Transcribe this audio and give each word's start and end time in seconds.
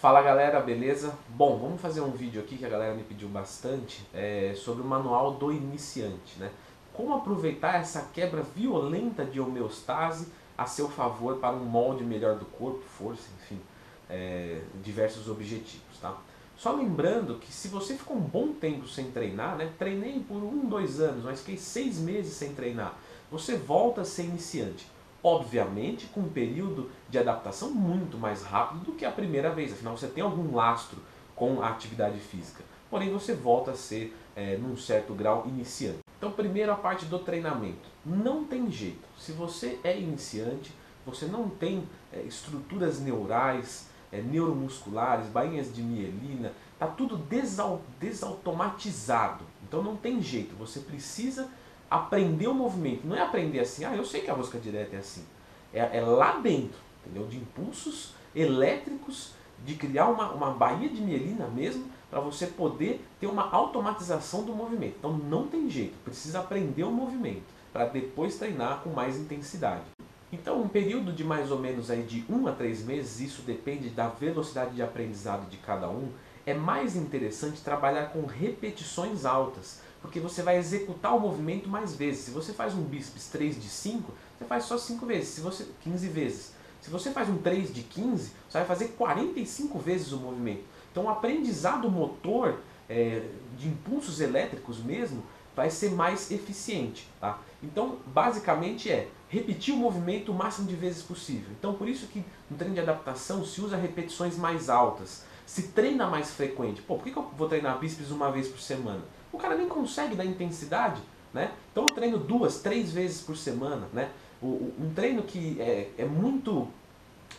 Fala 0.00 0.22
galera, 0.22 0.58
beleza? 0.60 1.18
Bom, 1.28 1.58
vamos 1.58 1.82
fazer 1.82 2.00
um 2.00 2.12
vídeo 2.12 2.40
aqui 2.40 2.56
que 2.56 2.64
a 2.64 2.68
galera 2.70 2.94
me 2.94 3.02
pediu 3.02 3.28
bastante 3.28 4.02
é, 4.14 4.54
sobre 4.56 4.80
o 4.80 4.86
manual 4.86 5.32
do 5.32 5.52
iniciante, 5.52 6.38
né? 6.38 6.50
Como 6.94 7.14
aproveitar 7.14 7.78
essa 7.78 8.08
quebra 8.14 8.40
violenta 8.40 9.26
de 9.26 9.38
homeostase 9.38 10.32
a 10.56 10.64
seu 10.64 10.88
favor 10.88 11.36
para 11.36 11.54
um 11.54 11.64
molde 11.66 12.04
melhor 12.04 12.36
do 12.36 12.46
corpo, 12.46 12.82
força, 12.96 13.28
enfim, 13.42 13.60
é, 14.08 14.62
diversos 14.82 15.28
objetivos, 15.28 15.98
tá? 16.00 16.16
Só 16.58 16.72
lembrando 16.72 17.36
que 17.36 17.52
se 17.52 17.68
você 17.68 17.94
ficou 17.94 18.16
um 18.16 18.20
bom 18.20 18.52
tempo 18.52 18.88
sem 18.88 19.12
treinar, 19.12 19.56
né? 19.56 19.72
Treinei 19.78 20.18
por 20.18 20.42
um, 20.42 20.66
dois 20.66 21.00
anos, 21.00 21.22
mas 21.22 21.38
fiquei 21.38 21.56
seis 21.56 22.00
meses 22.00 22.32
sem 22.32 22.52
treinar, 22.52 22.98
você 23.30 23.56
volta 23.56 24.00
a 24.00 24.04
ser 24.04 24.24
iniciante. 24.24 24.84
Obviamente 25.22 26.06
com 26.06 26.22
um 26.22 26.28
período 26.28 26.90
de 27.08 27.16
adaptação 27.16 27.70
muito 27.70 28.18
mais 28.18 28.42
rápido 28.42 28.86
do 28.86 28.92
que 28.92 29.04
a 29.04 29.12
primeira 29.12 29.50
vez, 29.50 29.72
afinal 29.72 29.96
você 29.96 30.08
tem 30.08 30.22
algum 30.22 30.52
lastro 30.52 30.98
com 31.36 31.62
a 31.62 31.68
atividade 31.68 32.18
física. 32.18 32.64
Porém 32.90 33.12
você 33.12 33.34
volta 33.34 33.70
a 33.70 33.76
ser, 33.76 34.16
é, 34.34 34.56
num 34.56 34.76
certo 34.76 35.14
grau, 35.14 35.46
iniciante. 35.46 36.00
Então 36.18 36.32
primeiro 36.32 36.72
a 36.72 36.76
parte 36.76 37.04
do 37.04 37.20
treinamento. 37.20 37.88
Não 38.04 38.42
tem 38.42 38.68
jeito. 38.68 39.06
Se 39.16 39.30
você 39.30 39.78
é 39.84 39.96
iniciante, 39.96 40.72
você 41.06 41.26
não 41.26 41.48
tem 41.48 41.88
é, 42.12 42.20
estruturas 42.22 42.98
neurais, 42.98 43.86
é, 44.12 44.20
neuromusculares, 44.20 45.26
bainhas 45.26 45.74
de 45.74 45.82
mielina, 45.82 46.52
está 46.72 46.86
tudo 46.86 47.16
desau 47.16 47.82
desautomatizado. 48.00 49.44
Então 49.66 49.82
não 49.82 49.96
tem 49.96 50.22
jeito, 50.22 50.54
você 50.56 50.80
precisa 50.80 51.48
aprender 51.90 52.46
o 52.46 52.54
movimento. 52.54 53.06
Não 53.06 53.16
é 53.16 53.22
aprender 53.22 53.60
assim, 53.60 53.84
ah, 53.84 53.96
eu 53.96 54.04
sei 54.04 54.20
que 54.20 54.30
a 54.30 54.34
rosca 54.34 54.58
direta 54.58 54.96
é 54.96 54.98
assim. 54.98 55.24
É, 55.72 55.98
é 55.98 56.00
lá 56.00 56.38
dentro, 56.38 56.78
entendeu? 57.04 57.26
De 57.26 57.36
impulsos 57.36 58.14
elétricos, 58.34 59.32
de 59.64 59.74
criar 59.74 60.08
uma, 60.08 60.30
uma 60.32 60.50
bainha 60.50 60.88
de 60.88 61.00
mielina 61.00 61.46
mesmo, 61.48 61.90
para 62.10 62.20
você 62.20 62.46
poder 62.46 63.04
ter 63.20 63.26
uma 63.26 63.50
automatização 63.50 64.44
do 64.44 64.54
movimento. 64.54 64.96
Então 64.98 65.12
não 65.12 65.46
tem 65.46 65.68
jeito, 65.68 65.94
precisa 66.04 66.40
aprender 66.40 66.84
o 66.84 66.90
movimento, 66.90 67.44
para 67.72 67.86
depois 67.86 68.38
treinar 68.38 68.80
com 68.80 68.90
mais 68.90 69.18
intensidade. 69.18 69.84
Então, 70.30 70.60
um 70.60 70.68
período 70.68 71.12
de 71.12 71.24
mais 71.24 71.50
ou 71.50 71.58
menos 71.58 71.90
aí 71.90 72.02
de 72.02 72.24
1 72.28 72.48
a 72.48 72.52
3 72.52 72.84
meses, 72.84 73.20
isso 73.20 73.42
depende 73.42 73.88
da 73.88 74.08
velocidade 74.08 74.74
de 74.74 74.82
aprendizado 74.82 75.48
de 75.48 75.56
cada 75.56 75.88
um, 75.88 76.10
é 76.44 76.52
mais 76.52 76.96
interessante 76.96 77.62
trabalhar 77.62 78.06
com 78.10 78.26
repetições 78.26 79.24
altas, 79.24 79.80
porque 80.02 80.20
você 80.20 80.42
vai 80.42 80.58
executar 80.58 81.16
o 81.16 81.20
movimento 81.20 81.68
mais 81.68 81.94
vezes. 81.94 82.26
Se 82.26 82.30
você 82.30 82.52
faz 82.52 82.74
um 82.74 82.82
bíceps 82.82 83.28
3 83.28 83.60
de 83.60 83.68
5, 83.68 84.12
você 84.38 84.44
faz 84.44 84.64
só 84.64 84.76
5 84.76 85.06
vezes, 85.06 85.28
se 85.28 85.40
você 85.40 85.66
15 85.82 86.08
vezes. 86.08 86.52
Se 86.80 86.90
você 86.90 87.10
faz 87.10 87.28
um 87.28 87.38
3 87.38 87.74
de 87.74 87.82
15, 87.82 88.32
você 88.48 88.58
vai 88.58 88.66
fazer 88.66 88.88
45 88.88 89.78
vezes 89.78 90.12
o 90.12 90.18
movimento. 90.18 90.64
Então, 90.92 91.04
o 91.04 91.08
aprendizado 91.08 91.90
motor 91.90 92.60
é, 92.88 93.22
de 93.56 93.68
impulsos 93.68 94.20
elétricos 94.20 94.78
mesmo 94.78 95.22
vai 95.56 95.70
ser 95.70 95.90
mais 95.90 96.30
eficiente. 96.30 97.08
Tá? 97.20 97.40
Então, 97.62 97.98
basicamente 98.06 98.90
é 98.90 99.08
repetir 99.28 99.74
o 99.74 99.76
movimento 99.76 100.32
o 100.32 100.34
máximo 100.34 100.66
de 100.66 100.74
vezes 100.74 101.02
possível. 101.02 101.48
Então, 101.58 101.74
por 101.74 101.88
isso 101.88 102.06
que 102.06 102.24
no 102.50 102.56
treino 102.56 102.74
de 102.74 102.80
adaptação 102.80 103.44
se 103.44 103.60
usa 103.60 103.76
repetições 103.76 104.36
mais 104.36 104.68
altas, 104.68 105.24
se 105.46 105.68
treina 105.68 106.06
mais 106.06 106.30
frequente. 106.30 106.82
Pô, 106.82 106.96
por 106.96 107.04
que, 107.04 107.10
que 107.10 107.18
eu 107.18 107.30
vou 107.36 107.48
treinar 107.48 107.78
bíceps 107.78 108.10
uma 108.10 108.30
vez 108.30 108.48
por 108.48 108.60
semana? 108.60 109.02
O 109.32 109.38
cara 109.38 109.56
nem 109.56 109.68
consegue 109.68 110.14
dar 110.14 110.24
intensidade, 110.24 111.00
né? 111.32 111.52
Então 111.70 111.84
eu 111.88 111.94
treino 111.94 112.18
duas, 112.18 112.60
três 112.60 112.90
vezes 112.92 113.20
por 113.20 113.36
semana, 113.36 113.88
né? 113.92 114.10
um 114.40 114.92
treino 114.94 115.22
que 115.22 115.60
é, 115.60 115.90
é 115.98 116.04
muito 116.04 116.68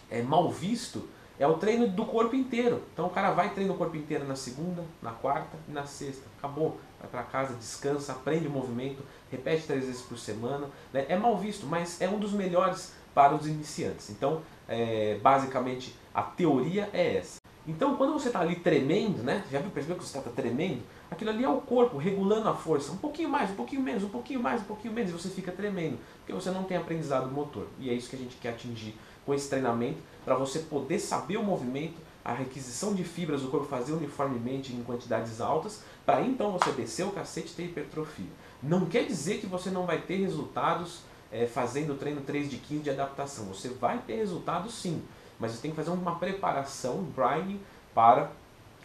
é, 0.10 0.22
mal 0.22 0.52
visto 0.52 1.08
é 1.40 1.48
o 1.48 1.54
treino 1.54 1.88
do 1.88 2.06
corpo 2.06 2.36
inteiro. 2.36 2.84
Então 2.94 3.08
o 3.08 3.10
cara 3.10 3.32
vai 3.32 3.50
treina 3.52 3.74
o 3.74 3.78
corpo 3.78 3.96
inteiro 3.96 4.28
na 4.28 4.36
segunda, 4.36 4.84
na 5.02 5.12
quarta 5.12 5.58
e 5.68 5.72
na 5.72 5.86
sexta. 5.86 6.26
Acabou. 6.38 6.78
Vai 7.00 7.10
para 7.10 7.24
casa, 7.24 7.54
descansa, 7.56 8.12
aprende 8.12 8.48
o 8.48 8.52
movimento, 8.52 9.02
repete 9.32 9.66
três 9.66 9.86
vezes 9.86 10.02
por 10.02 10.18
semana. 10.18 10.68
Né? 10.92 11.06
É 11.08 11.16
mal 11.16 11.38
visto, 11.38 11.66
mas 11.66 12.02
é 12.02 12.10
um 12.10 12.20
dos 12.20 12.34
melhores 12.34 12.94
para 13.16 13.34
os 13.34 13.48
iniciantes. 13.48 14.10
Então, 14.10 14.42
é, 14.68 15.18
basicamente, 15.22 15.96
a 16.14 16.22
teoria 16.22 16.90
é 16.92 17.16
essa. 17.16 17.39
Então, 17.70 17.96
quando 17.96 18.14
você 18.14 18.30
está 18.30 18.40
ali 18.40 18.56
tremendo, 18.56 19.22
né? 19.22 19.46
Já 19.52 19.62
percebeu 19.62 19.96
que 19.96 20.04
você 20.04 20.18
está 20.18 20.32
tremendo? 20.32 20.82
Aquilo 21.12 21.30
ali 21.30 21.44
é 21.44 21.50
o 21.50 21.62
corpo 21.62 22.00
regulando 22.00 22.50
a 22.50 22.56
força. 22.56 22.92
Um 22.92 22.98
pouquinho 22.98 23.30
mais, 23.30 23.52
um 23.52 23.54
pouquinho 23.54 23.84
menos, 23.84 24.04
um 24.04 24.10
pouquinho 24.10 24.42
mais, 24.42 24.62
um 24.62 24.64
pouquinho 24.64 24.92
menos. 24.92 25.12
E 25.12 25.14
você 25.14 25.30
fica 25.30 25.52
tremendo. 25.52 26.00
Porque 26.18 26.34
você 26.34 26.50
não 26.50 26.64
tem 26.64 26.78
aprendizado 26.78 27.30
motor. 27.30 27.68
E 27.80 27.92
é 27.92 27.94
isso 27.94 28.10
que 28.10 28.16
a 28.16 28.20
gente 28.20 28.38
quer 28.38 28.50
atingir 28.50 28.96
com 29.24 29.36
esse 29.36 29.48
treinamento. 29.48 30.00
Para 30.26 30.34
você 30.34 30.58
poder 30.58 30.98
saber 30.98 31.38
o 31.38 31.44
movimento, 31.44 31.94
a 32.26 32.34
requisição 32.34 32.96
de 32.96 33.04
fibras 33.04 33.44
do 33.44 33.50
corpo 33.50 33.68
fazer 33.68 33.94
uniformemente 33.94 34.74
em 34.74 34.82
quantidades 34.82 35.40
altas. 35.40 35.84
Para 36.04 36.24
então 36.24 36.52
você 36.52 36.72
descer 36.72 37.06
o 37.06 37.12
cacete 37.12 37.52
e 37.52 37.56
ter 37.56 37.66
hipertrofia. 37.66 38.32
Não 38.64 38.88
quer 38.88 39.06
dizer 39.06 39.40
que 39.40 39.46
você 39.46 39.70
não 39.70 39.86
vai 39.86 40.02
ter 40.02 40.16
resultados 40.16 41.02
é, 41.32 41.46
fazendo 41.46 41.94
o 41.94 41.96
treino 41.96 42.22
3 42.22 42.50
de 42.50 42.58
15 42.58 42.82
de 42.82 42.90
adaptação. 42.90 43.46
Você 43.46 43.70
vai 43.70 44.00
ter 44.00 44.16
resultados 44.16 44.74
sim 44.74 45.04
mas 45.40 45.52
você 45.52 45.62
tem 45.62 45.72
que 45.72 45.78
fazer 45.78 45.92
uma 45.92 46.16
preparação, 46.16 47.00
um 47.00 47.12
priming, 47.12 47.60
para 47.94 48.32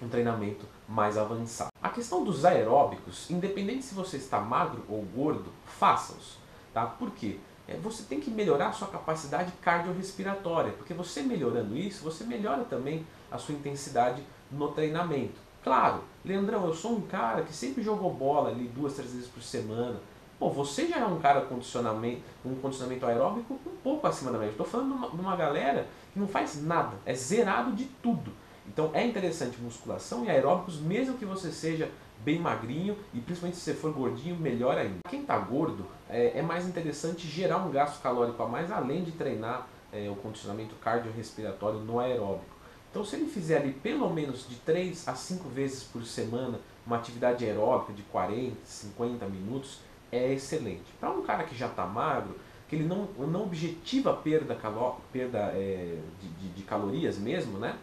um 0.03 0.09
treinamento 0.09 0.66
mais 0.88 1.16
avançado. 1.16 1.70
A 1.82 1.88
questão 1.88 2.25
dos 2.25 2.44
aeróbicos, 2.44 3.31
independente 3.31 3.84
se 3.84 3.94
você 3.94 4.16
está 4.16 4.41
magro 4.41 4.84
ou 4.88 5.03
gordo, 5.03 5.53
faça-os. 5.66 6.38
Tá? 6.72 6.87
Por 6.87 7.10
quê? 7.12 7.38
É, 7.66 7.76
você 7.76 8.03
tem 8.03 8.20
que 8.20 8.31
melhorar 8.31 8.69
a 8.69 8.72
sua 8.72 8.88
capacidade 8.88 9.50
cardiorrespiratória, 9.62 10.72
porque 10.72 10.93
você 10.93 11.22
melhorando 11.22 11.76
isso, 11.76 12.04
você 12.04 12.25
melhora 12.25 12.64
também 12.64 13.06
a 13.31 13.38
sua 13.38 13.54
intensidade 13.54 14.22
no 14.50 14.69
treinamento. 14.69 15.41
Claro, 15.62 16.04
Leandrão, 16.25 16.66
eu 16.66 16.75
sou 16.75 16.93
um 16.94 17.00
cara 17.00 17.43
que 17.43 17.54
sempre 17.54 17.82
jogou 17.82 18.12
bola 18.12 18.50
ali 18.50 18.69
duas, 18.69 18.94
três 18.94 19.12
vezes 19.12 19.28
por 19.28 19.43
semana, 19.43 19.98
Pô, 20.39 20.50
você 20.50 20.87
já 20.89 20.99
é 20.99 21.06
um 21.06 21.21
cara 21.21 21.43
condicionamento, 21.43 22.22
um 22.45 22.56
condicionamento 22.56 23.06
aeróbico 23.06 23.55
um 23.55 23.77
pouco 23.83 24.06
acima 24.06 24.33
da 24.33 24.39
média. 24.39 24.53
Estou 24.53 24.67
falando 24.67 24.89
de 24.89 24.95
uma, 24.95 25.11
de 25.11 25.21
uma 25.21 25.37
galera 25.37 25.87
que 26.12 26.19
não 26.19 26.27
faz 26.27 26.62
nada, 26.62 26.97
é 27.06 27.15
zerado 27.15 27.72
de 27.72 27.84
tudo. 28.03 28.33
Então 28.67 28.91
é 28.94 29.06
interessante 29.06 29.61
musculação 29.61 30.25
e 30.25 30.31
aeróbicos, 30.31 30.81
mesmo 30.81 31.17
que 31.17 31.25
você 31.25 31.53
seja 31.53 31.91
bem 32.25 32.39
magrinho 32.39 32.97
e 33.12 33.21
principalmente 33.21 33.59
se 33.59 33.65
você 33.65 33.75
for 33.75 33.93
gordinho, 33.93 34.37
melhor 34.37 34.78
ainda. 34.78 35.00
Quem 35.09 35.21
está 35.21 35.39
gordo, 35.39 35.87
é, 36.09 36.39
é, 36.39 36.43
mais 36.43 36.67
interessante 36.67 37.28
gerar 37.28 37.59
um 37.59 37.71
gasto 37.71 38.00
calórico 38.03 38.43
a 38.43 38.49
mais, 38.49 38.71
além 38.71 39.05
de 39.05 39.12
treinar 39.12 39.69
é, 39.93 40.09
o 40.09 40.17
condicionamento 40.17 40.75
cardiorrespiratório 40.77 41.81
no 41.81 42.00
aeróbico. 42.00 42.55
Então 42.91 43.05
se 43.05 43.17
ele 43.17 43.27
fizer 43.27 43.59
ali 43.59 43.73
pelo 43.73 44.09
menos 44.09 44.49
de 44.49 44.56
3 44.56 45.09
a 45.09 45.15
5 45.15 45.49
vezes 45.49 45.83
por 45.84 46.05
semana 46.05 46.61
uma 46.87 46.97
atividade 46.97 47.44
aeróbica 47.44 47.93
de 47.93 48.03
40, 48.05 48.56
50 48.65 49.27
minutos, 49.27 49.81
é 50.10 50.32
excelente. 50.32 50.84
Para 51.00 51.10
um 51.10 51.22
cara 51.22 51.44
que 51.44 51.54
já 51.56 51.66
está 51.66 51.87
magro, 51.87 52.38
que 52.69 52.76
ele 52.76 52.84
não, 52.84 53.04
não 53.26 53.42
objetiva 53.42 54.15
perda, 54.15 54.54
calo, 54.54 55.00
perda 55.12 55.38
é, 55.54 55.98
de, 56.20 56.28
de, 56.28 56.48
de, 56.54 56.62
calorias 56.62 57.19
mesmo, 57.19 57.59
né? 57.59 57.76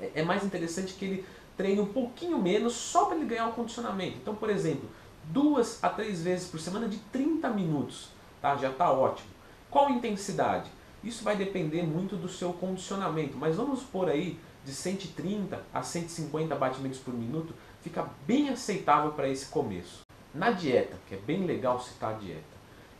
É, 0.00 0.12
é, 0.16 0.24
mais 0.24 0.44
interessante 0.44 0.94
que 0.94 1.04
ele 1.04 1.26
treine 1.56 1.80
um 1.80 1.92
pouquinho 1.92 2.40
menos 2.40 2.74
só 2.74 3.06
para 3.06 3.16
ele 3.16 3.26
ganhar 3.26 3.48
o 3.48 3.52
condicionamento. 3.52 4.16
Então, 4.16 4.34
por 4.34 4.50
exemplo, 4.50 4.88
duas 5.24 5.82
a 5.82 5.88
três 5.88 6.22
vezes 6.22 6.48
por 6.48 6.60
semana 6.60 6.88
de 6.88 6.98
30 6.98 7.48
minutos, 7.50 8.08
tá? 8.40 8.56
já 8.56 8.70
está 8.70 8.90
ótimo. 8.90 9.28
Qual 9.70 9.90
intensidade? 9.90 10.70
Isso 11.02 11.22
vai 11.22 11.36
depender 11.36 11.82
muito 11.82 12.16
do 12.16 12.28
seu 12.28 12.52
condicionamento, 12.52 13.36
mas 13.36 13.56
vamos 13.56 13.82
por 13.82 14.08
aí 14.08 14.38
de 14.64 14.72
130 14.72 15.60
a 15.72 15.82
150 15.82 16.54
batimentos 16.54 16.98
por 16.98 17.12
minuto, 17.12 17.52
fica 17.82 18.08
bem 18.26 18.48
aceitável 18.48 19.12
para 19.12 19.28
esse 19.28 19.46
começo. 19.46 20.00
Na 20.34 20.50
dieta, 20.50 20.96
que 21.06 21.14
é 21.14 21.18
bem 21.18 21.46
legal 21.46 21.80
citar 21.80 22.14
a 22.14 22.18
dieta, 22.18 22.42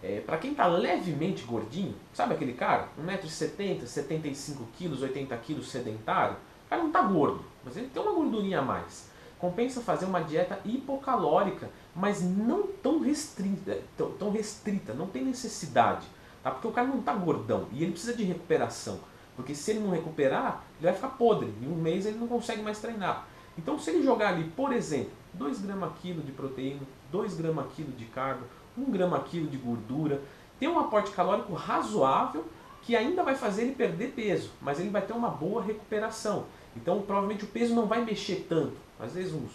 é, 0.00 0.20
para 0.20 0.38
quem 0.38 0.52
está 0.52 0.66
levemente 0.66 1.42
gordinho, 1.44 1.96
sabe 2.12 2.34
aquele 2.34 2.52
cara? 2.52 2.88
1,70m, 3.04 3.82
75kg, 3.82 4.68
80kg 4.78 5.62
sedentário, 5.62 6.36
o 6.66 6.68
cara 6.68 6.82
não 6.82 6.88
está 6.88 7.02
gordo, 7.02 7.44
mas 7.64 7.76
ele 7.76 7.88
tem 7.88 8.00
uma 8.00 8.12
gordurinha 8.12 8.60
a 8.60 8.62
mais. 8.62 9.10
Compensa 9.38 9.80
fazer 9.80 10.04
uma 10.04 10.20
dieta 10.20 10.60
hipocalórica, 10.64 11.68
mas 11.94 12.22
não 12.22 12.68
tão 12.82 13.00
restrita, 13.00 13.80
tão, 13.96 14.12
tão 14.12 14.30
restrita, 14.30 14.94
não 14.94 15.06
tem 15.06 15.24
necessidade. 15.24 16.06
Tá? 16.42 16.50
Porque 16.50 16.68
o 16.68 16.72
cara 16.72 16.86
não 16.86 17.00
está 17.00 17.14
gordão 17.14 17.66
e 17.72 17.82
ele 17.82 17.92
precisa 17.92 18.14
de 18.14 18.22
recuperação. 18.22 19.00
Porque 19.34 19.54
se 19.54 19.72
ele 19.72 19.80
não 19.80 19.90
recuperar, 19.90 20.64
ele 20.78 20.84
vai 20.86 20.94
ficar 20.94 21.08
podre. 21.08 21.52
Em 21.60 21.66
um 21.66 21.74
mês 21.74 22.06
ele 22.06 22.18
não 22.18 22.28
consegue 22.28 22.62
mais 22.62 22.78
treinar. 22.78 23.26
Então 23.58 23.78
se 23.78 23.90
ele 23.90 24.04
jogar 24.04 24.28
ali, 24.28 24.44
por 24.56 24.72
exemplo, 24.72 25.12
2 25.34 25.62
gramas 25.62 25.92
quilo 26.00 26.22
de 26.22 26.32
proteína, 26.32 26.82
2 27.14 27.34
gramas 27.34 27.66
quilo 27.76 27.92
de 27.92 28.06
carbo, 28.06 28.44
1 28.76 28.90
grama 28.90 29.20
quilo 29.20 29.46
de 29.46 29.56
gordura, 29.56 30.20
tem 30.58 30.68
um 30.68 30.80
aporte 30.80 31.12
calórico 31.12 31.54
razoável 31.54 32.44
que 32.82 32.96
ainda 32.96 33.22
vai 33.22 33.36
fazer 33.36 33.62
ele 33.62 33.74
perder 33.76 34.08
peso, 34.16 34.50
mas 34.60 34.80
ele 34.80 34.90
vai 34.90 35.02
ter 35.02 35.12
uma 35.12 35.28
boa 35.28 35.62
recuperação. 35.62 36.46
Então 36.76 37.02
provavelmente 37.02 37.44
o 37.44 37.46
peso 37.46 37.72
não 37.72 37.86
vai 37.86 38.04
mexer 38.04 38.46
tanto, 38.48 38.76
às 38.98 39.12
vezes 39.12 39.32
uns 39.32 39.52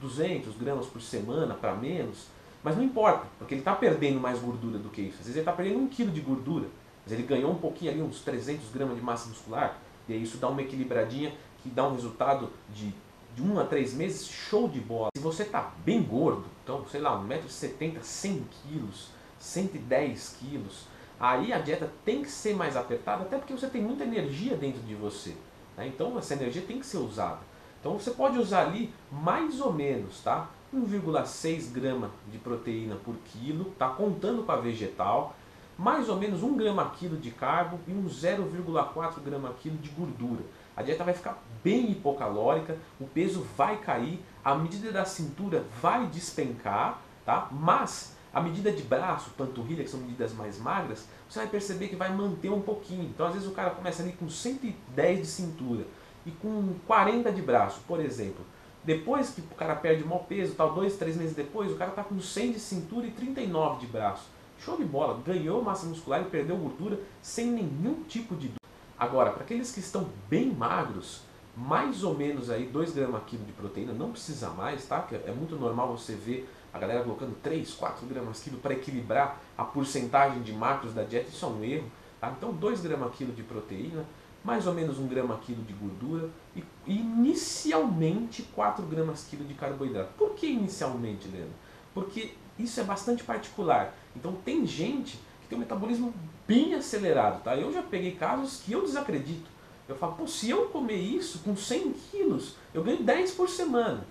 200 0.00 0.56
gramas 0.56 0.86
por 0.86 1.02
semana 1.02 1.54
para 1.54 1.74
menos, 1.74 2.28
Mas 2.62 2.76
não 2.76 2.84
importa, 2.84 3.26
porque 3.38 3.54
ele 3.54 3.60
está 3.60 3.74
perdendo 3.74 4.20
mais 4.20 4.38
gordura 4.38 4.78
do 4.78 4.88
que 4.88 5.02
isso. 5.02 5.18
Às 5.18 5.26
vezes 5.26 5.36
ele 5.36 5.40
está 5.40 5.52
perdendo 5.52 5.80
um 5.80 5.88
quilo 5.88 6.12
de 6.12 6.20
gordura, 6.20 6.68
mas 7.04 7.12
ele 7.12 7.24
ganhou 7.24 7.50
um 7.50 7.56
pouquinho 7.56 7.90
ali, 7.90 8.02
uns 8.02 8.20
300 8.20 8.70
gramas 8.70 8.96
de 8.96 9.02
massa 9.02 9.28
muscular, 9.28 9.78
e 10.08 10.12
aí 10.12 10.22
isso 10.22 10.38
dá 10.38 10.48
uma 10.48 10.62
equilibradinha 10.62 11.32
que 11.62 11.68
dá 11.68 11.86
um 11.86 11.94
resultado 11.94 12.50
de, 12.72 12.94
de 13.34 13.42
1 13.42 13.60
a 13.60 13.64
3 13.64 13.94
meses 13.94 14.26
show 14.26 14.68
de 14.68 14.80
bola. 14.80 15.08
Se 15.16 15.22
você 15.22 15.42
está 15.42 15.72
bem 15.84 16.02
gordo, 16.02 16.44
então, 16.62 16.84
sei 16.86 17.00
lá, 17.00 17.18
1,70m, 17.18 18.02
100 18.02 18.46
quilos, 18.50 19.08
110 19.38 20.36
quilos, 20.38 20.86
aí 21.18 21.52
a 21.52 21.58
dieta 21.58 21.90
tem 22.04 22.22
que 22.22 22.30
ser 22.30 22.54
mais 22.54 22.76
apertada, 22.76 23.22
até 23.22 23.38
porque 23.38 23.52
você 23.52 23.68
tem 23.68 23.82
muita 23.82 24.04
energia 24.04 24.56
dentro 24.56 24.80
de 24.82 24.94
você. 24.94 25.34
Né? 25.76 25.86
Então 25.86 26.18
essa 26.18 26.34
energia 26.34 26.62
tem 26.62 26.78
que 26.78 26.86
ser 26.86 26.98
usada. 26.98 27.40
Então 27.80 27.98
você 27.98 28.12
pode 28.12 28.38
usar 28.38 28.66
ali 28.66 28.92
mais 29.10 29.60
ou 29.60 29.72
menos, 29.72 30.20
tá? 30.20 30.48
1,6 30.74 31.70
grama 31.72 32.10
de 32.30 32.38
proteína 32.38 32.96
por 32.96 33.14
quilo, 33.26 33.66
tá 33.78 33.88
contando 33.88 34.44
com 34.44 34.52
a 34.52 34.56
vegetal, 34.56 35.34
mais 35.76 36.08
ou 36.08 36.16
menos 36.16 36.42
1 36.42 36.56
grama 36.56 36.90
quilo 36.90 37.16
de 37.16 37.30
carbo 37.30 37.78
e 37.86 37.92
um 37.92 38.04
0,4 38.04 39.20
grama 39.20 39.54
quilo 39.60 39.76
de 39.78 39.90
gordura. 39.90 40.42
A 40.76 40.82
dieta 40.82 41.04
vai 41.04 41.14
ficar 41.14 41.42
bem 41.62 41.90
hipocalórica, 41.90 42.76
o 43.00 43.06
peso 43.06 43.46
vai 43.56 43.76
cair, 43.78 44.20
a 44.44 44.54
medida 44.54 44.90
da 44.90 45.04
cintura 45.04 45.64
vai 45.80 46.06
despencar, 46.06 47.00
tá? 47.24 47.48
Mas 47.50 48.16
a 48.32 48.40
medida 48.40 48.72
de 48.72 48.82
braço, 48.82 49.30
panturrilha, 49.36 49.84
que 49.84 49.90
são 49.90 50.00
medidas 50.00 50.32
mais 50.32 50.58
magras, 50.58 51.06
você 51.28 51.40
vai 51.40 51.48
perceber 51.48 51.88
que 51.88 51.96
vai 51.96 52.10
manter 52.14 52.50
um 52.50 52.62
pouquinho. 52.62 53.04
Então 53.04 53.26
às 53.26 53.34
vezes 53.34 53.48
o 53.48 53.52
cara 53.52 53.70
começa 53.70 54.02
ali 54.02 54.12
com 54.12 54.28
110 54.28 55.20
de 55.20 55.26
cintura 55.26 55.86
e 56.24 56.30
com 56.30 56.74
40 56.86 57.30
de 57.30 57.42
braço, 57.42 57.80
por 57.86 58.00
exemplo. 58.00 58.44
Depois 58.82 59.30
que 59.30 59.40
o 59.42 59.54
cara 59.54 59.76
perde 59.76 60.02
o 60.02 60.06
mau 60.08 60.20
peso, 60.20 60.54
tal, 60.54 60.74
dois, 60.74 60.96
três 60.96 61.16
meses 61.16 61.36
depois, 61.36 61.70
o 61.70 61.76
cara 61.76 61.90
está 61.90 62.02
com 62.02 62.18
100 62.18 62.52
de 62.52 62.58
cintura 62.58 63.06
e 63.06 63.10
39 63.10 63.80
de 63.80 63.86
braço. 63.86 64.24
Show 64.58 64.76
de 64.76 64.84
bola, 64.84 65.20
ganhou 65.24 65.62
massa 65.62 65.86
muscular 65.86 66.22
e 66.22 66.24
perdeu 66.24 66.56
gordura 66.56 66.98
sem 67.20 67.46
nenhum 67.46 68.02
tipo 68.04 68.34
de 68.34 68.48
dúvida. 68.48 68.61
Agora, 69.02 69.32
para 69.32 69.42
aqueles 69.42 69.72
que 69.72 69.80
estão 69.80 70.08
bem 70.30 70.54
magros, 70.54 71.22
mais 71.56 72.04
ou 72.04 72.14
menos 72.14 72.48
aí 72.48 72.66
2 72.66 72.92
gramas 72.92 73.22
quilo 73.26 73.44
de 73.44 73.50
proteína, 73.50 73.92
não 73.92 74.12
precisa 74.12 74.50
mais, 74.50 74.86
tá? 74.86 75.02
Que 75.02 75.16
é 75.16 75.34
muito 75.36 75.56
normal 75.56 75.88
você 75.98 76.14
ver 76.14 76.48
a 76.72 76.78
galera 76.78 77.02
colocando 77.02 77.34
3, 77.42 77.74
4 77.74 78.06
gramas 78.06 78.40
quilo 78.40 78.58
para 78.58 78.74
equilibrar 78.74 79.40
a 79.58 79.64
porcentagem 79.64 80.40
de 80.42 80.52
macros 80.52 80.94
da 80.94 81.02
dieta, 81.02 81.30
isso 81.30 81.44
é 81.44 81.48
um 81.48 81.64
erro. 81.64 81.90
Tá? 82.20 82.32
Então 82.38 82.52
2 82.52 82.80
gramas 82.80 83.12
quilo 83.16 83.32
de 83.32 83.42
proteína, 83.42 84.04
mais 84.44 84.68
ou 84.68 84.72
menos 84.72 85.00
1 85.00 85.08
grama 85.08 85.36
quilo 85.38 85.64
de 85.64 85.72
gordura 85.72 86.28
e 86.54 86.62
inicialmente 86.86 88.44
4 88.54 88.86
gramas 88.86 89.26
quilo 89.28 89.44
de 89.44 89.54
carboidrato. 89.54 90.12
Por 90.16 90.34
que 90.34 90.46
inicialmente, 90.46 91.26
Leandro? 91.26 91.56
Porque 91.92 92.34
isso 92.56 92.78
é 92.78 92.84
bastante 92.84 93.24
particular. 93.24 93.96
Então 94.14 94.32
tem 94.44 94.64
gente 94.64 95.18
tem 95.52 95.56
um 95.58 95.60
metabolismo 95.60 96.14
bem 96.48 96.74
acelerado. 96.74 97.42
Tá? 97.42 97.54
Eu 97.54 97.70
já 97.72 97.82
peguei 97.82 98.12
casos 98.12 98.62
que 98.64 98.72
eu 98.72 98.82
desacredito. 98.82 99.50
Eu 99.86 99.94
falo, 99.94 100.14
pô, 100.14 100.26
se 100.26 100.48
eu 100.48 100.66
comer 100.66 100.96
isso 100.96 101.40
com 101.40 101.54
100 101.54 101.92
quilos, 101.92 102.56
eu 102.72 102.82
ganho 102.82 103.02
10 103.02 103.32
por 103.32 103.48
semana. 103.48 104.06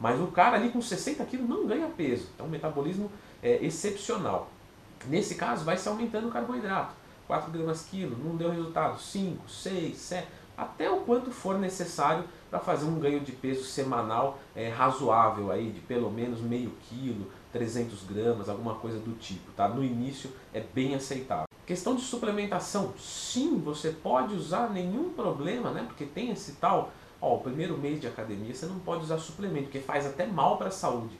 Mas 0.00 0.18
o 0.20 0.28
cara 0.28 0.56
ali 0.56 0.70
com 0.70 0.80
60 0.80 1.22
quilos 1.26 1.48
não 1.48 1.66
ganha 1.66 1.86
peso. 1.88 2.28
Então 2.34 2.46
o 2.46 2.48
metabolismo 2.48 3.10
é 3.42 3.62
excepcional. 3.62 4.50
Nesse 5.06 5.34
caso 5.34 5.64
vai 5.64 5.76
se 5.76 5.86
aumentando 5.88 6.28
o 6.28 6.30
carboidrato. 6.30 6.94
4 7.26 7.50
gramas 7.50 7.86
quilo, 7.90 8.16
não 8.24 8.36
deu 8.36 8.50
resultado. 8.50 8.98
5, 8.98 9.50
6, 9.50 9.96
7, 9.96 10.28
até 10.56 10.90
o 10.90 11.00
quanto 11.00 11.30
for 11.30 11.58
necessário 11.58 12.24
para 12.48 12.58
fazer 12.58 12.86
um 12.86 12.98
ganho 12.98 13.20
de 13.20 13.32
peso 13.32 13.64
semanal 13.64 14.38
é, 14.54 14.68
razoável 14.68 15.50
aí, 15.50 15.70
de 15.70 15.80
pelo 15.80 16.10
menos 16.10 16.40
meio 16.40 16.72
quilo, 16.88 17.30
300 17.52 18.02
gramas, 18.04 18.48
alguma 18.48 18.74
coisa 18.74 18.98
do 18.98 19.12
tipo. 19.18 19.52
Tá? 19.52 19.68
No 19.68 19.82
início 19.82 20.30
é 20.52 20.60
bem 20.60 20.94
aceitável. 20.94 21.46
Questão 21.64 21.96
de 21.96 22.02
suplementação, 22.02 22.94
sim, 22.98 23.58
você 23.58 23.90
pode 23.90 24.34
usar 24.34 24.70
nenhum 24.70 25.10
problema, 25.10 25.70
né? 25.70 25.84
Porque 25.88 26.04
tem 26.04 26.30
esse 26.30 26.52
tal 26.52 26.92
Ó, 27.20 27.36
o 27.36 27.40
primeiro 27.40 27.78
mês 27.78 28.00
de 28.00 28.06
academia 28.06 28.54
você 28.54 28.66
não 28.66 28.78
pode 28.78 29.04
usar 29.04 29.18
suplemento, 29.18 29.64
porque 29.64 29.80
faz 29.80 30.06
até 30.06 30.26
mal 30.26 30.58
para 30.58 30.68
a 30.68 30.70
saúde. 30.70 31.18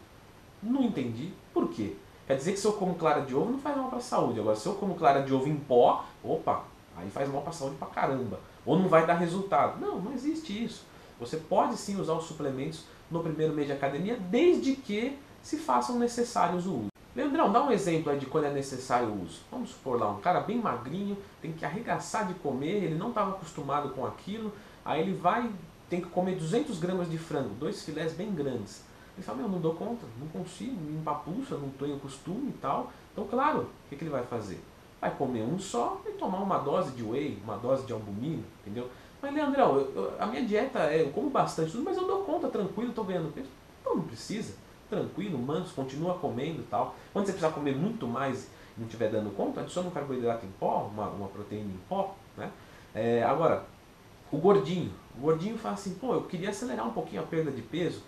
Não 0.63 0.83
entendi. 0.83 1.33
Por 1.53 1.69
quê? 1.71 1.97
Quer 2.27 2.37
dizer 2.37 2.53
que 2.53 2.59
se 2.59 2.67
eu 2.67 2.73
como 2.75 2.97
clara 2.97 3.23
de 3.23 3.35
ovo 3.35 3.53
não 3.53 3.59
faz 3.59 3.77
mal 3.77 3.89
para 3.89 3.99
a 3.99 4.03
saúde. 4.03 4.41
Agora, 4.41 4.57
se 4.57 4.67
eu 4.67 4.75
como 4.75 4.95
clara 4.95 5.23
de 5.23 5.33
ovo 5.33 5.49
em 5.49 5.57
pó, 5.57 6.05
opa, 6.23 6.65
aí 6.97 7.09
faz 7.11 7.29
mal 7.29 7.41
para 7.41 7.51
a 7.51 7.55
saúde 7.55 7.77
pra 7.77 7.89
caramba. 7.89 8.41
Ou 8.65 8.79
não 8.79 8.89
vai 8.89 9.07
dar 9.07 9.15
resultado. 9.15 9.81
Não, 9.81 10.01
não 10.01 10.13
existe 10.13 10.65
isso. 10.65 10.85
Você 11.19 11.39
pode 11.39 11.77
sim 11.77 11.99
usar 11.99 12.15
os 12.15 12.25
suplementos 12.25 12.85
no 13.11 13.23
primeiro 13.23 13.55
mês 13.55 13.69
de 13.69 13.73
academia, 13.73 14.17
desde 14.17 14.75
que 14.75 15.17
se 15.47 15.57
façam 15.59 15.97
necessários 15.97 16.67
o 16.67 16.73
uso. 16.73 16.89
Leandrão, 17.15 17.53
dá 17.53 17.63
um 17.63 17.71
exemplo 17.71 18.11
aí 18.11 18.19
de 18.19 18.27
quando 18.27 18.47
é 18.47 18.51
necessário 18.51 19.07
o 19.07 19.23
uso. 19.23 19.43
Vamos 19.49 19.71
supor 19.71 19.97
lá, 19.97 20.11
um 20.11 20.21
cara 20.21 20.41
bem 20.41 20.59
magrinho, 20.59 21.17
tem 21.41 21.53
que 21.53 21.65
arregaçar 21.65 22.27
de 22.27 22.35
comer, 22.35 22.83
ele 22.83 22.97
não 22.97 23.11
estava 23.11 23.31
acostumado 23.31 23.91
com 23.91 24.05
aquilo, 24.05 24.53
aí 24.85 25.03
ele 25.03 25.15
vai 25.15 25.49
tem 25.89 26.01
que 26.01 26.09
comer 26.09 26.35
200 26.35 26.81
gramas 26.81 27.09
de 27.09 27.17
frango, 27.17 27.51
dois 27.61 27.85
filés 27.85 28.13
bem 28.13 28.35
grandes. 28.35 28.83
Ele 29.17 29.25
fala, 29.25 29.39
meu, 29.39 29.49
não 29.49 29.61
dou 29.61 29.75
conta, 29.75 30.05
não 30.19 30.27
consigo, 30.27 30.75
me 30.81 30.99
empapuça, 30.99 31.57
não 31.57 31.69
tenho 31.69 31.97
costume 32.01 32.49
e 32.49 32.59
tal. 32.61 32.91
Então, 33.13 33.25
claro, 33.29 33.61
o 33.61 33.89
que, 33.89 33.95
que 33.95 34.03
ele 34.03 34.11
vai 34.11 34.25
fazer? 34.25 34.61
Vai 35.01 35.15
comer 35.15 35.43
um 35.43 35.61
só 35.61 36.03
e 36.07 36.11
tomar 36.15 36.41
uma 36.41 36.59
dose 36.59 36.91
de 36.91 37.05
whey, 37.05 37.39
uma 37.45 37.57
dose 37.57 37.87
de 37.87 37.93
albumina, 37.93 38.43
entendeu? 38.63 38.91
Mas, 39.23 39.33
Leandrão, 39.33 39.77
eu, 39.77 39.93
eu, 39.95 40.13
a 40.19 40.27
minha 40.27 40.45
dieta 40.45 40.81
é, 40.81 41.03
eu 41.03 41.11
como 41.11 41.31
bastante 41.31 41.71
tudo, 41.71 41.85
mas 41.85 41.97
eu 41.97 42.05
dou 42.05 42.25
conta, 42.25 42.49
tranquilo, 42.49 42.91
estou 42.91 43.05
ganhando 43.05 43.33
peso. 43.33 43.49
Então 43.81 43.95
não 43.95 44.03
precisa, 44.03 44.55
tranquilo, 44.89 45.39
manso, 45.39 45.75
continua 45.75 46.15
comendo 46.15 46.61
e 46.61 46.65
tal. 46.65 46.95
Quando 47.13 47.27
você 47.27 47.33
precisar 47.33 47.53
comer 47.53 47.77
muito 47.77 48.07
mais 48.07 48.45
e 48.77 48.81
não 48.81 48.87
estiver 48.87 49.11
dando 49.11 49.35
conta, 49.35 49.61
adiciona 49.61 49.89
um 49.89 49.93
carboidrato 49.93 50.45
em 50.45 50.51
pó, 50.61 50.91
uma, 50.93 51.09
uma 51.09 51.29
proteína 51.29 51.71
em 51.71 51.81
pó, 51.89 52.15
né? 52.37 52.51
É, 52.95 53.23
agora, 53.23 53.65
o 54.31 54.39
gordinho. 54.39 54.93
O 55.17 55.23
gordinho 55.23 55.57
fala 55.59 55.75
assim, 55.75 55.95
pô, 55.95 56.15
eu 56.15 56.23
queria 56.23 56.51
acelerar 56.51 56.87
um 56.87 56.93
pouquinho 56.93 57.23
a 57.23 57.27
perda 57.27 57.51
de 57.51 57.63
peso. 57.63 58.03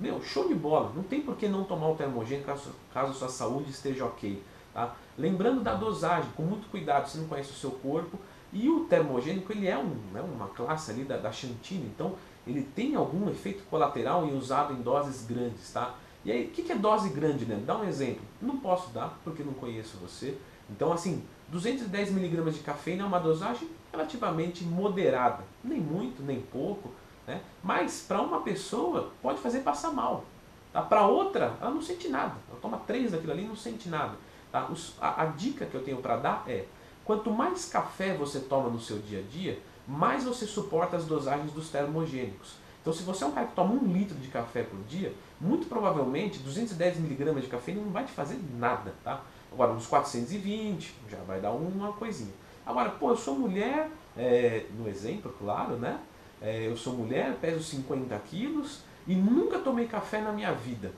Meu, 0.00 0.22
show 0.22 0.46
de 0.46 0.54
bola. 0.54 0.92
Não 0.94 1.02
tem 1.02 1.20
por 1.20 1.36
que 1.36 1.48
não 1.48 1.64
tomar 1.64 1.88
o 1.88 1.96
termogênico 1.96 2.46
caso, 2.46 2.70
caso 2.92 3.14
sua 3.14 3.28
saúde 3.28 3.70
esteja 3.70 4.04
ok. 4.04 4.42
Tá? 4.72 4.94
Lembrando 5.16 5.62
da 5.62 5.74
dosagem, 5.74 6.30
com 6.36 6.42
muito 6.42 6.70
cuidado, 6.70 7.08
você 7.08 7.18
não 7.18 7.26
conhece 7.26 7.50
o 7.50 7.54
seu 7.54 7.70
corpo. 7.72 8.18
E 8.52 8.68
o 8.68 8.84
termogênico, 8.84 9.52
ele 9.52 9.66
é 9.66 9.76
um, 9.76 9.94
né, 10.12 10.22
uma 10.22 10.48
classe 10.48 10.90
ali 10.90 11.04
da, 11.04 11.16
da 11.16 11.30
xantina, 11.30 11.84
então 11.84 12.14
ele 12.46 12.62
tem 12.62 12.94
algum 12.94 13.28
efeito 13.28 13.62
colateral 13.64 14.24
em 14.26 14.36
usado 14.36 14.72
em 14.72 14.80
doses 14.80 15.26
grandes, 15.26 15.70
tá? 15.70 15.94
E 16.28 16.30
aí, 16.30 16.44
o 16.44 16.50
que, 16.50 16.62
que 16.62 16.72
é 16.72 16.74
dose 16.74 17.08
grande, 17.08 17.46
né? 17.46 17.58
Dá 17.64 17.74
um 17.74 17.88
exemplo. 17.88 18.20
Não 18.38 18.58
posso 18.58 18.90
dar, 18.90 19.18
porque 19.24 19.42
não 19.42 19.54
conheço 19.54 19.96
você. 19.96 20.36
Então, 20.68 20.92
assim, 20.92 21.24
210 21.48 22.10
miligramas 22.10 22.54
de 22.54 22.60
cafeína 22.60 23.04
é 23.04 23.06
uma 23.06 23.18
dosagem 23.18 23.66
relativamente 23.90 24.62
moderada, 24.62 25.42
nem 25.64 25.80
muito, 25.80 26.22
nem 26.22 26.42
pouco, 26.42 26.90
né? 27.26 27.40
mas 27.64 28.04
para 28.06 28.20
uma 28.20 28.42
pessoa 28.42 29.10
pode 29.22 29.40
fazer 29.40 29.60
passar 29.60 29.90
mal. 29.90 30.26
Tá? 30.70 30.82
Para 30.82 31.06
outra, 31.06 31.56
ela 31.62 31.70
não 31.70 31.80
sente 31.80 32.08
nada. 32.10 32.34
Ela 32.50 32.60
toma 32.60 32.76
três 32.86 33.12
daquilo 33.12 33.32
ali 33.32 33.44
e 33.44 33.48
não 33.48 33.56
sente 33.56 33.88
nada. 33.88 34.14
Tá? 34.52 34.66
Os, 34.66 34.96
a, 35.00 35.22
a 35.22 35.26
dica 35.28 35.64
que 35.64 35.74
eu 35.74 35.82
tenho 35.82 35.96
para 35.96 36.18
dar 36.18 36.44
é: 36.46 36.66
quanto 37.06 37.30
mais 37.30 37.70
café 37.70 38.14
você 38.14 38.40
toma 38.40 38.68
no 38.68 38.78
seu 38.78 38.98
dia 38.98 39.20
a 39.20 39.22
dia, 39.22 39.58
mais 39.86 40.24
você 40.24 40.44
suporta 40.44 40.94
as 40.94 41.06
dosagens 41.06 41.52
dos 41.52 41.70
termogênicos. 41.70 42.56
Então, 42.88 42.96
se 42.96 43.02
você 43.02 43.22
é 43.22 43.26
um 43.26 43.32
cara 43.32 43.46
que 43.46 43.54
toma 43.54 43.74
um 43.74 43.92
litro 43.92 44.14
de 44.14 44.28
café 44.28 44.62
por 44.62 44.80
dia, 44.84 45.12
muito 45.38 45.66
provavelmente 45.66 46.38
210 46.38 46.96
miligramas 47.00 47.42
de 47.42 47.50
cafeína 47.50 47.82
não 47.82 47.90
vai 47.90 48.02
te 48.02 48.12
fazer 48.12 48.40
nada. 48.58 48.94
Tá? 49.04 49.20
Agora, 49.52 49.72
uns 49.72 49.86
420 49.86 50.94
já 51.10 51.18
vai 51.18 51.38
dar 51.38 51.50
uma 51.52 51.92
coisinha. 51.92 52.32
Agora, 52.64 52.88
pô, 52.88 53.10
eu 53.10 53.16
sou 53.18 53.38
mulher, 53.38 53.90
é, 54.16 54.64
no 54.78 54.88
exemplo, 54.88 55.34
claro, 55.38 55.76
né? 55.76 56.00
É, 56.40 56.66
eu 56.66 56.74
sou 56.78 56.94
mulher, 56.94 57.36
peso 57.42 57.62
50 57.62 58.18
quilos 58.20 58.80
e 59.06 59.14
nunca 59.14 59.58
tomei 59.58 59.86
café 59.86 60.22
na 60.22 60.32
minha 60.32 60.52
vida. 60.52 60.90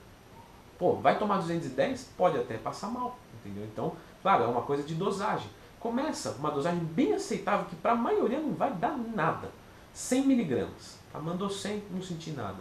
Pô, 0.79 0.95
vai 0.95 1.19
tomar 1.19 1.39
210? 1.39 2.13
Pode 2.17 2.37
até 2.37 2.55
passar 2.57 2.87
mal, 2.87 3.17
entendeu? 3.41 3.65
Então, 3.65 3.97
claro, 4.21 4.45
é 4.45 4.47
uma 4.47 4.61
coisa 4.61 4.83
de 4.83 4.95
dosagem. 4.95 5.49
Começa 5.77 6.37
uma 6.39 6.51
dosagem 6.51 6.79
bem 6.79 7.11
aceitável 7.11 7.65
que 7.65 7.75
para 7.75 7.91
a 7.91 7.95
maioria 7.95 8.39
não 8.39 8.53
vai 8.53 8.71
dar 8.71 8.97
nada. 8.97 9.51
100 9.93 10.27
miligramas. 10.27 10.99
Tá? 11.11 11.19
Mandou 11.19 11.49
100, 11.49 11.83
não 11.91 12.01
senti 12.01 12.31
nada. 12.31 12.57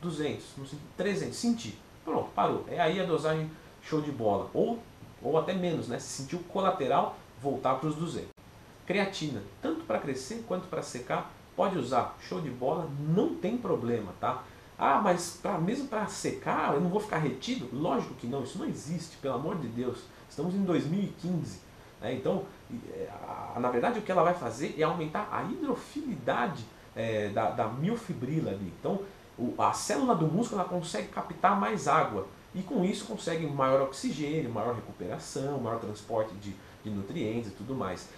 200, 0.00 0.44
não 0.58 0.66
senti, 0.66 0.82
300, 0.96 1.36
senti. 1.36 1.78
Pronto, 2.04 2.30
parou. 2.34 2.64
É 2.68 2.80
aí 2.80 3.00
a 3.00 3.04
dosagem 3.04 3.50
show 3.82 4.00
de 4.00 4.12
bola. 4.12 4.50
Ou, 4.52 4.78
ou 5.22 5.38
até 5.38 5.54
menos, 5.54 5.88
né? 5.88 5.98
Se 5.98 6.22
sentiu 6.22 6.38
colateral, 6.40 7.16
voltar 7.40 7.76
para 7.76 7.88
os 7.88 7.96
200. 7.96 8.28
Creatina, 8.86 9.42
tanto 9.62 9.84
para 9.84 9.98
crescer 9.98 10.44
quanto 10.46 10.68
para 10.68 10.82
secar, 10.82 11.32
pode 11.56 11.78
usar, 11.78 12.16
show 12.20 12.40
de 12.40 12.50
bola, 12.50 12.88
não 13.08 13.34
tem 13.34 13.56
problema, 13.56 14.12
tá? 14.20 14.44
Ah, 14.76 15.00
mas 15.00 15.38
pra, 15.40 15.56
mesmo 15.56 15.88
para 15.88 16.06
secar, 16.06 16.74
eu 16.74 16.80
não 16.80 16.90
vou 16.90 17.00
ficar 17.00 17.18
retido? 17.18 17.68
Lógico 17.72 18.14
que 18.14 18.26
não, 18.26 18.42
isso 18.42 18.58
não 18.58 18.66
existe, 18.66 19.16
pelo 19.18 19.34
amor 19.34 19.56
de 19.56 19.68
Deus. 19.68 20.00
Estamos 20.28 20.54
em 20.54 20.64
2015. 20.64 21.60
Né? 22.00 22.14
Então, 22.14 22.44
é, 22.90 23.08
na 23.58 23.70
verdade, 23.70 24.00
o 24.00 24.02
que 24.02 24.10
ela 24.10 24.24
vai 24.24 24.34
fazer 24.34 24.74
é 24.76 24.82
aumentar 24.82 25.28
a 25.30 25.44
hidrofilidade 25.44 26.64
é, 26.94 27.28
da, 27.28 27.50
da 27.50 27.68
miofibrila 27.68 28.50
ali. 28.50 28.72
Então, 28.78 29.00
o, 29.38 29.54
a 29.58 29.72
célula 29.72 30.14
do 30.14 30.26
músculo 30.26 30.60
ela 30.60 30.68
consegue 30.68 31.08
captar 31.08 31.58
mais 31.58 31.88
água. 31.88 32.26
E 32.54 32.62
com 32.62 32.84
isso 32.84 33.06
consegue 33.06 33.46
maior 33.46 33.82
oxigênio, 33.82 34.48
maior 34.50 34.76
recuperação, 34.76 35.58
maior 35.58 35.80
transporte 35.80 36.32
de, 36.34 36.54
de 36.84 36.90
nutrientes 36.90 37.50
e 37.50 37.54
tudo 37.54 37.74
mais. 37.74 38.08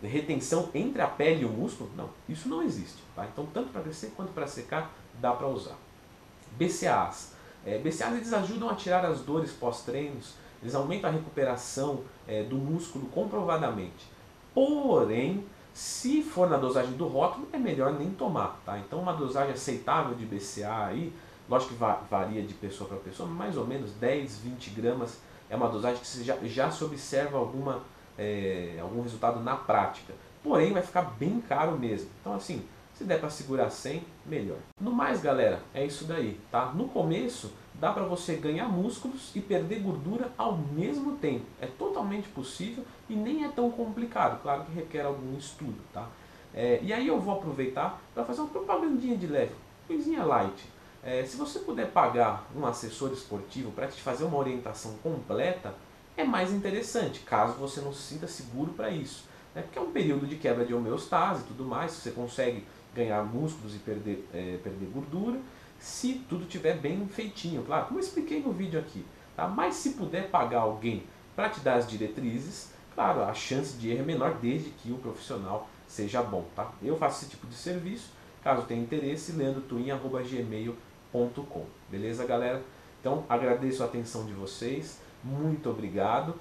Retenção 0.00 0.68
entre 0.74 1.02
a 1.02 1.08
pele 1.08 1.42
e 1.42 1.44
o 1.44 1.48
músculo, 1.48 1.90
não, 1.96 2.10
isso 2.28 2.48
não 2.48 2.62
existe. 2.62 3.02
Tá? 3.16 3.26
Então, 3.26 3.46
tanto 3.52 3.70
para 3.70 3.80
crescer 3.80 4.12
quanto 4.16 4.32
para 4.32 4.46
secar, 4.46 4.92
dá 5.20 5.32
para 5.32 5.48
usar. 5.48 5.76
BCAAs. 6.52 7.32
É, 7.66 7.78
BCAAs 7.78 8.14
eles 8.14 8.32
ajudam 8.32 8.68
a 8.68 8.74
tirar 8.74 9.04
as 9.04 9.20
dores 9.20 9.50
pós-treinos, 9.50 10.34
eles 10.62 10.74
aumentam 10.74 11.10
a 11.10 11.12
recuperação 11.12 12.02
é, 12.28 12.42
do 12.42 12.56
músculo 12.56 13.06
comprovadamente. 13.08 14.06
Porém, 14.54 15.44
se 15.74 16.22
for 16.22 16.48
na 16.48 16.56
dosagem 16.56 16.92
do 16.92 17.08
rótulo, 17.08 17.48
é 17.52 17.58
melhor 17.58 17.92
nem 17.92 18.10
tomar. 18.10 18.60
Tá? 18.64 18.78
Então, 18.78 19.00
uma 19.00 19.12
dosagem 19.12 19.52
aceitável 19.52 20.14
de 20.14 20.24
BCA 20.24 20.86
aí, 20.86 21.12
lógico 21.48 21.74
que 21.74 21.80
varia 22.08 22.42
de 22.42 22.54
pessoa 22.54 22.88
para 22.88 22.98
pessoa, 22.98 23.28
mais 23.28 23.56
ou 23.56 23.66
menos 23.66 23.90
10, 23.94 24.38
20 24.38 24.70
gramas 24.70 25.18
é 25.50 25.56
uma 25.56 25.68
dosagem 25.68 26.00
que 26.00 26.24
já, 26.24 26.36
já 26.44 26.70
se 26.70 26.82
observa 26.84 27.36
alguma, 27.36 27.82
é, 28.16 28.78
algum 28.80 29.02
resultado 29.02 29.40
na 29.40 29.56
prática. 29.56 30.14
Porém, 30.42 30.72
vai 30.72 30.82
ficar 30.82 31.02
bem 31.02 31.40
caro 31.40 31.76
mesmo. 31.76 32.08
Então, 32.20 32.34
assim, 32.34 32.64
se 32.94 33.02
der 33.02 33.18
para 33.18 33.28
segurar 33.28 33.68
100, 33.68 34.04
melhor. 34.24 34.58
No 34.80 34.92
mais, 34.92 35.20
galera, 35.20 35.60
é 35.74 35.84
isso 35.84 36.04
daí, 36.04 36.40
tá? 36.50 36.66
No 36.66 36.88
começo, 36.88 37.52
dá 37.80 37.92
para 37.92 38.04
você 38.04 38.36
ganhar 38.36 38.68
músculos 38.68 39.30
e 39.34 39.40
perder 39.40 39.80
gordura 39.80 40.30
ao 40.38 40.56
mesmo 40.56 41.16
tempo. 41.16 41.44
É 41.60 41.66
totalmente 41.66 42.28
possível 42.28 42.84
e 43.08 43.14
nem 43.14 43.44
é 43.44 43.48
tão 43.48 43.70
complicado. 43.70 44.40
Claro 44.42 44.64
que 44.64 44.72
requer 44.72 45.02
algum 45.02 45.36
estudo, 45.36 45.78
tá? 45.92 46.08
É, 46.54 46.78
e 46.82 46.92
aí 46.92 47.06
eu 47.06 47.20
vou 47.20 47.34
aproveitar 47.34 48.00
para 48.14 48.24
fazer 48.24 48.40
uma 48.40 48.50
propagandinha 48.50 49.16
de 49.16 49.26
leve, 49.26 49.54
coisinha 49.88 50.24
light. 50.24 50.72
É, 51.02 51.24
se 51.24 51.36
você 51.36 51.58
puder 51.58 51.90
pagar 51.90 52.48
um 52.56 52.64
assessor 52.64 53.12
esportivo 53.12 53.70
para 53.72 53.88
te 53.88 54.00
fazer 54.00 54.24
uma 54.24 54.38
orientação 54.38 54.94
completa, 55.02 55.74
é 56.16 56.24
mais 56.24 56.52
interessante, 56.52 57.20
caso 57.20 57.54
você 57.54 57.80
não 57.80 57.92
se 57.92 58.02
sinta 58.14 58.26
seguro 58.26 58.72
para 58.72 58.88
isso. 58.88 59.24
Né? 59.54 59.62
Porque 59.62 59.78
é 59.78 59.82
um 59.82 59.90
período 59.90 60.26
de 60.26 60.36
quebra 60.36 60.64
de 60.64 60.72
homeostase 60.72 61.42
e 61.42 61.46
tudo 61.48 61.64
mais, 61.64 61.92
você 61.92 62.12
consegue 62.12 62.64
ganhar 62.94 63.22
músculos 63.24 63.74
e 63.74 63.78
perder, 63.78 64.26
é, 64.32 64.58
perder 64.62 64.86
gordura, 64.86 65.38
se 65.84 66.24
tudo 66.30 66.44
estiver 66.44 66.78
bem 66.78 67.06
feitinho, 67.06 67.62
claro, 67.62 67.88
como 67.88 68.00
eu 68.00 68.02
expliquei 68.02 68.40
no 68.40 68.52
vídeo 68.52 68.80
aqui. 68.80 69.04
Tá? 69.36 69.46
Mas 69.46 69.74
se 69.74 69.90
puder 69.90 70.30
pagar 70.30 70.60
alguém 70.60 71.02
para 71.36 71.50
te 71.50 71.60
dar 71.60 71.74
as 71.74 71.86
diretrizes, 71.86 72.70
claro, 72.94 73.22
a 73.22 73.34
chance 73.34 73.76
de 73.76 73.90
erro 73.90 74.00
é 74.00 74.04
menor 74.04 74.38
desde 74.40 74.70
que 74.70 74.90
o 74.90 74.96
profissional 74.96 75.68
seja 75.86 76.22
bom. 76.22 76.46
Tá? 76.56 76.72
Eu 76.82 76.96
faço 76.96 77.20
esse 77.20 77.32
tipo 77.32 77.46
de 77.46 77.54
serviço, 77.54 78.08
caso 78.42 78.62
tenha 78.62 78.82
interesse, 78.82 79.32
leandrotuin.gmail.com. 79.32 81.66
Beleza, 81.90 82.24
galera? 82.24 82.62
Então, 82.98 83.26
agradeço 83.28 83.82
a 83.82 83.86
atenção 83.86 84.24
de 84.24 84.32
vocês, 84.32 85.02
muito 85.22 85.68
obrigado. 85.68 86.34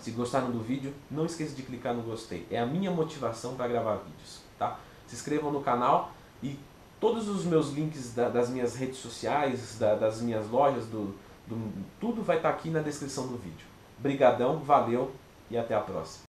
Se 0.00 0.10
gostaram 0.10 0.50
do 0.50 0.58
vídeo, 0.58 0.92
não 1.08 1.26
esqueça 1.26 1.54
de 1.54 1.62
clicar 1.62 1.94
no 1.94 2.02
gostei. 2.02 2.44
É 2.50 2.58
a 2.58 2.66
minha 2.66 2.90
motivação 2.90 3.54
para 3.54 3.68
gravar 3.68 3.98
vídeos, 3.98 4.40
tá? 4.58 4.80
se 5.06 5.14
inscrevam 5.14 5.52
no 5.52 5.60
canal 5.60 6.10
e 6.42 6.58
todos 7.00 7.28
os 7.28 7.44
meus 7.44 7.70
links 7.70 8.14
da, 8.14 8.28
das 8.28 8.50
minhas 8.50 8.76
redes 8.76 8.98
sociais, 8.98 9.76
da, 9.78 9.94
das 9.94 10.20
minhas 10.20 10.48
lojas, 10.48 10.86
do, 10.86 11.14
do, 11.46 11.72
tudo 11.98 12.22
vai 12.22 12.36
estar 12.36 12.50
aqui 12.50 12.70
na 12.70 12.80
descrição 12.80 13.26
do 13.26 13.36
vídeo. 13.38 13.66
Brigadão, 13.98 14.58
valeu 14.58 15.10
e 15.50 15.58
até 15.58 15.74
a 15.74 15.80
próxima. 15.80 16.29